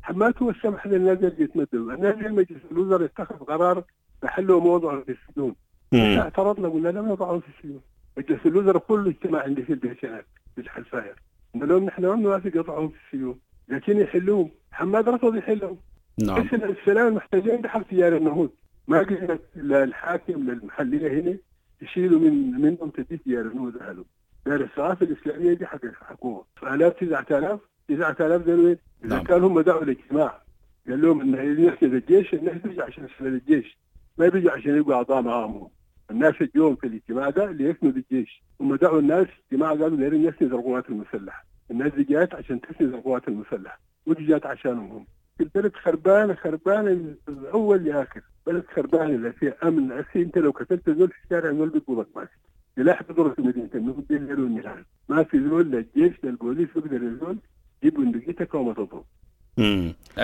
حماد 0.02 0.34
هو 0.42 0.50
السمح 0.50 0.88
للناس 0.88 1.18
اللي 1.18 1.44
يتمددوا 1.44 1.94
الناس 1.94 2.16
مجلس 2.32 2.60
الوزراء 2.72 3.06
اتخذ 3.06 3.36
قرار 3.36 3.84
بحلوا 4.24 4.62
موضوع 4.62 5.02
في 5.02 5.12
السجون 5.12 5.56
اعترضنا 5.94 6.68
قلنا 6.68 6.90
لا 6.90 7.02
ما 7.02 7.10
يضعون 7.12 7.40
في 7.40 7.48
السجون 7.58 7.82
مجلس 8.18 8.40
الوزراء 8.46 8.78
كله 8.78 9.10
اجتماع 9.10 9.44
عندي 9.44 9.64
في 9.64 9.96
هناك 10.04 10.26
في 10.56 10.62
الحلفاير 10.62 11.16
قلنا 11.54 11.66
لهم 11.66 11.84
نحن 11.86 12.06
ما 12.06 12.16
نوافق 12.16 12.52
يضعهم 12.56 12.90
في 12.90 12.96
السجون 13.06 13.40
لكن 13.70 13.98
يحلوهم 13.98 14.52
حماد 14.72 15.10
رفض 15.10 15.36
يحلهم 15.36 15.78
نعم. 16.24 16.48
السلام 16.54 17.08
المحتاجين 17.08 17.62
بحق 17.62 17.82
تجار 17.82 18.18
النهوض. 18.18 18.50
ما 18.88 19.00
قلنا 19.00 19.40
للحاكم 19.56 20.50
للمحليه 20.52 21.22
هنا 21.22 21.38
يشيلوا 21.82 22.20
من 22.20 22.52
منهم 22.62 22.90
تدي 22.90 23.18
تجار 23.18 23.42
النهوض 23.42 23.78
اهله 23.78 24.06
دار 24.46 24.62
الثقافه 24.62 25.06
الإسلامية 25.06 25.54
دي 25.54 25.66
حق 25.66 25.86
الحكومة. 25.86 26.44
آلاف 26.64 26.94
9000 26.94 27.60
9000 27.88 28.42
دول 28.46 28.60
وين؟ 28.60 28.78
إذا 29.06 29.16
نعم. 29.16 29.24
كانوا 29.24 29.48
هم 29.50 29.60
دعوا 29.62 29.84
الاجتماع. 29.84 30.42
قال 30.88 31.02
لهم 31.02 31.22
إن 31.22 31.60
ينفذ 31.60 31.94
الجيش 31.94 32.34
الناس 32.34 32.58
بيجوا 32.58 32.84
عشان 32.84 33.06
يسند 33.06 33.34
الجيش. 33.34 33.78
ما 34.18 34.30
بيجوا 34.30 34.52
عشان 34.52 34.78
يبقوا 34.78 34.94
اعضاء 34.94 35.22
معاهم. 35.22 35.70
الناس 36.12 36.34
اليوم 36.42 36.76
في 36.76 36.88
الاجتماع 36.88 37.30
ده 37.30 37.52
ليسندوا 37.52 38.02
الجيش 38.12 38.44
هم 38.62 38.76
دعوا 38.76 39.00
الناس 39.00 39.28
اجتماع 39.46 39.70
قالوا 39.70 39.98
دايرين 39.98 40.22
نسند 40.30 40.54
القوات 40.54 40.90
المسلحة. 40.90 41.46
الناس 41.72 41.94
دي 41.94 42.04
جات 42.04 42.36
عشان 42.36 42.62
تسند 42.62 42.94
القوات 42.94 43.28
المسلحة. 43.28 43.80
ودي 44.06 44.26
جات 44.26 44.46
عشانهم 44.46 44.92
هم. 44.92 45.06
البلد 45.42 45.72
خربانة 45.84 46.34
خربانة 46.36 46.92
من 46.92 47.16
اول 47.54 47.84
لآخر. 47.86 48.22
بلد 48.48 48.64
خربانة 48.76 49.18
لا 49.18 49.32
فيها 49.32 49.54
أمن 49.64 49.92
أخي 49.92 50.22
أنت 50.22 50.38
لو 50.38 50.52
قتلت 50.52 50.90
زول 50.90 51.08
في 51.08 51.16
الشارع 51.24 51.52
زول 51.54 51.70
بيقبضك 51.70 52.08
ماسك 52.16 52.30
سلاح 52.76 53.02
مدينه 53.40 53.70
النهضه 53.76 54.04
دي 54.10 54.16
الليل 54.18 54.40
والنهار 54.40 54.84
ما 55.10 55.24
في 55.24 55.40
زول 55.50 55.72
لا 55.72 55.78
الجيش 55.78 56.14
لا 56.24 56.30
البوليس 56.30 56.68
يقدر 56.76 56.96
الزول 56.98 57.38
يجيب 57.84 58.00
بندقيتك 58.00 58.54
وما 58.56 58.74
تضرب. 58.74 59.04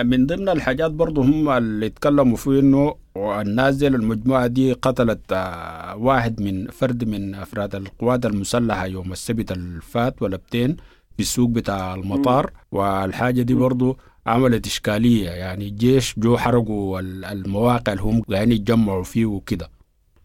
من 0.04 0.26
ضمن 0.26 0.48
الحاجات 0.48 0.90
برضو 0.90 1.22
هم 1.22 1.48
اللي 1.48 1.86
اتكلموا 1.86 2.36
فيه 2.36 2.60
إنه 2.60 2.94
الناس 3.16 3.76
دي 3.76 3.86
المجموعة 3.86 4.46
دي 4.46 4.72
قتلت 4.72 5.32
آه، 5.32 5.96
واحد 5.96 6.40
من 6.42 6.66
فرد 6.66 7.04
من 7.08 7.34
أفراد 7.34 7.74
القوات 7.74 8.26
المسلحة 8.26 8.86
يوم 8.86 9.12
السبت 9.12 9.52
الفات 9.52 10.22
ولبتين 10.22 10.76
في 11.16 11.20
السوق 11.20 11.50
بتاع 11.50 11.94
المطار. 11.94 12.50
والحاجة 12.72 13.42
دي 13.42 13.54
برضو 13.54 13.96
عملت 14.26 14.66
إشكالية 14.66 15.30
يعني 15.30 15.68
الجيش 15.68 16.18
جو 16.18 16.36
حرقوا 16.36 17.00
ال- 17.00 17.24
المواقع 17.24 17.92
اللي 17.92 18.02
هم 18.04 18.20
قاعدين 18.22 18.52
يتجمعوا 18.52 19.02
فيه 19.02 19.26
وكده. 19.26 19.68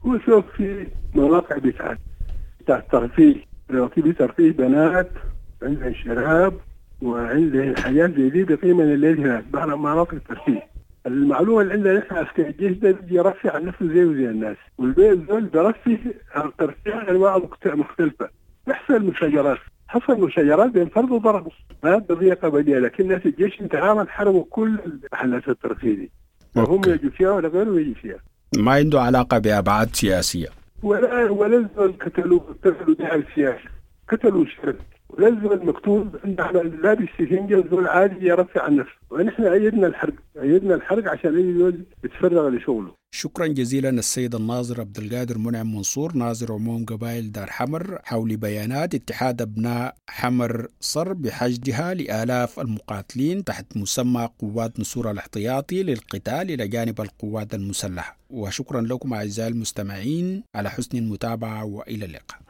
هو 0.06 0.20
شوف 0.26 0.46
في 0.58 0.88
مواقع 1.16 1.58
بتاعت 1.58 1.98
بتاع 2.60 2.78
الترفيه 2.78 3.36
لو 3.70 3.88
في 3.88 4.14
ترفيه 4.14 4.52
بنات 4.52 5.10
عندهم 5.64 5.94
شراب 5.94 6.54
وعندهم 7.02 7.76
حاجات 7.76 8.16
زي 8.18 8.30
دي 8.30 8.44
بقيمة 8.44 8.84
الليل 8.84 9.20
هناك 9.20 9.44
بعض 9.54 9.68
مناطق 9.70 10.14
الترفيه. 10.14 10.68
المعلومة 11.08 11.62
اللي 11.62 11.74
عندنا 11.74 12.00
نحن 12.00 12.16
عسكري 12.16 12.48
الجيش 12.50 12.72
ده 12.78 12.92
بيجي 12.92 13.16
يرفع 13.16 13.56
عن 13.56 13.66
نفسه 13.66 13.88
زي 13.88 14.02
الناس. 14.30 14.58
والبيت 14.78 15.18
دول 15.20 15.46
بيرفه 15.46 15.98
عن 16.36 16.52
ترفيه 16.58 17.10
أنواع 17.10 17.38
مخت- 17.38 17.68
مختلفة. 17.68 18.30
يحصل 18.68 19.04
مشاجرات 19.06 19.58
حصل 19.88 20.22
مشاجرات 20.22 20.72
بين 20.72 20.90
فرد 20.90 21.12
وضرب 21.12 21.48
ما 21.84 21.96
قضية 21.96 22.34
قبلية 22.34 22.80
لكن 22.80 23.08
ناس 23.08 23.26
الجيش 23.26 23.62
انتهى 23.62 24.06
حرموا 24.10 24.44
كل 24.50 24.80
محلات 25.14 25.48
الترفيه 25.50 25.96
دي 25.96 26.12
هم 26.56 26.66
أوكي. 26.66 26.90
يجوا 26.90 27.10
فيها 27.10 27.32
ولا 27.32 27.48
غيره 27.48 27.80
يجي 27.80 27.96
فيها. 27.96 28.18
ما 28.58 28.72
عنده 28.72 29.02
علاقة 29.02 29.38
بأبعاد 29.38 29.96
سياسية. 29.96 30.48
ولا 30.84 31.30
ولا 31.30 31.68
قتلوا 32.02 32.40
قتلوا 32.40 32.96
داعي 32.96 33.20
السياسي 33.20 33.70
قتلوا 34.10 34.46
شرب 34.46 34.76
ولا 35.10 35.28
الزول 35.28 35.66
مكتوب 35.66 36.16
عندنا 36.26 36.58
لابس 36.58 37.08
سفنجة 37.20 37.64
زول 37.72 37.88
عادي 37.88 38.26
يرفع 38.26 38.64
عن 38.64 38.76
نفسه 38.76 38.92
ونحن 39.10 39.44
أيدنا 39.44 39.88
الحرق 39.88 40.14
أيدنا 40.42 40.76
الحرق 40.76 41.12
عشان 41.12 41.36
أي 41.36 41.54
زول 41.54 41.86
يتفرغ 42.04 42.50
لشغله. 42.50 42.92
شكرا 43.12 43.48
جزيلا 43.48 43.90
السيد 43.90 44.36
الناظر 44.36 44.82
عبد 44.82 44.98
القادر 44.98 45.38
منعم 45.38 45.76
منصور 45.76 46.14
ناظر 46.14 46.54
عموم 46.54 46.86
قبائل 46.86 47.32
دار 47.32 47.48
حمر 47.48 48.00
حول 48.04 48.38
بيانات 48.38 48.96
اتحاد 48.96 49.42
أبناء 49.42 49.96
حمر 50.10 50.68
صر 50.80 51.14
بحشدها 51.14 51.94
لآلاف 51.94 52.60
المقاتلين 52.60 53.44
تحت 53.44 53.78
مسمى 53.78 54.30
قوات 54.40 54.80
نصور 54.80 55.12
الاحتياطي 55.12 55.84
للقتال 55.84 56.52
إلى 56.52 56.68
جانب 56.68 57.02
القوات 57.02 57.54
المسلحة. 57.54 58.18
وشكرا 58.30 58.82
لكم 58.82 59.14
أعزائي 59.14 59.50
المستمعين 59.52 60.44
على 60.56 60.70
حسن 60.70 60.98
المتابعة 60.98 61.66
وإلى 61.66 62.06
اللقاء. 62.06 62.40